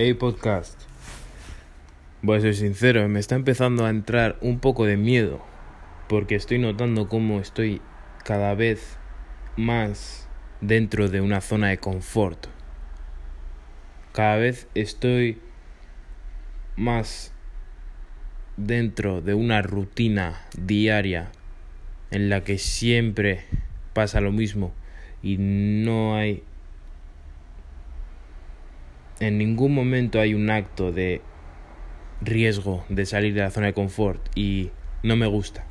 [0.00, 0.80] Hey podcast.
[2.22, 5.44] Voy a ser sincero, me está empezando a entrar un poco de miedo
[6.08, 7.82] porque estoy notando cómo estoy
[8.22, 8.96] cada vez
[9.56, 10.28] más
[10.60, 12.46] dentro de una zona de confort.
[14.12, 15.40] Cada vez estoy
[16.76, 17.32] más
[18.56, 21.32] dentro de una rutina diaria
[22.12, 23.46] en la que siempre
[23.94, 24.72] pasa lo mismo
[25.24, 26.44] y no hay
[29.20, 31.20] en ningún momento hay un acto de
[32.20, 34.70] riesgo de salir de la zona de confort y
[35.02, 35.64] no me gusta.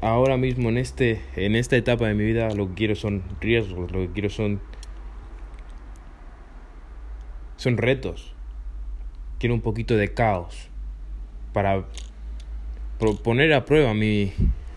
[0.00, 3.92] Ahora mismo en este en esta etapa de mi vida lo que quiero son riesgos,
[3.92, 4.60] lo que quiero son
[7.56, 8.34] son retos.
[9.38, 10.68] Quiero un poquito de caos
[11.52, 11.84] para
[13.22, 14.32] poner a prueba mi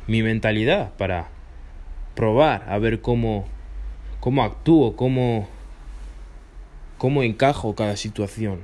[0.07, 1.29] mi mentalidad para
[2.15, 3.45] probar a ver cómo
[4.19, 5.47] cómo actúo, cómo
[7.05, 8.63] cómo encajo cada situación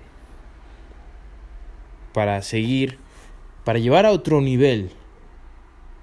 [2.12, 2.98] para seguir,
[3.64, 4.90] para llevar a otro nivel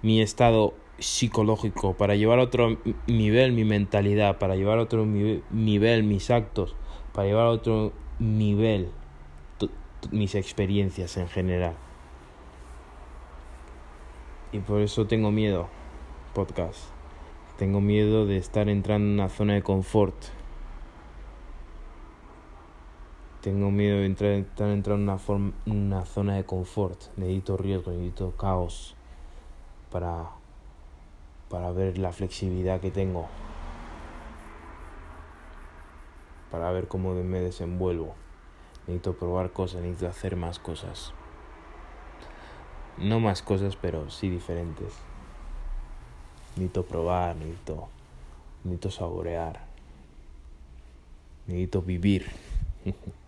[0.02, 6.04] mi estado psicológico, para llevar a otro nivel mi mentalidad, para llevar a otro nivel
[6.04, 6.76] mis actos,
[7.12, 8.88] para llevar a otro nivel
[10.12, 11.74] mis experiencias en general.
[14.52, 15.68] Y por eso tengo miedo,
[16.34, 16.78] podcast.
[17.58, 20.37] Tengo miedo de estar entrando en una zona de confort
[23.40, 25.18] tengo miedo de entrar, entrar en una,
[25.66, 27.00] una zona de confort.
[27.16, 28.96] Necesito riesgo, necesito caos
[29.90, 30.30] para,
[31.48, 33.28] para ver la flexibilidad que tengo.
[36.50, 38.14] Para ver cómo me desenvuelvo.
[38.86, 41.12] Necesito probar cosas, necesito hacer más cosas.
[42.96, 44.94] No más cosas, pero sí diferentes.
[46.56, 47.88] Necesito probar, necesito,
[48.64, 49.60] necesito saborear.
[51.46, 52.26] Necesito vivir.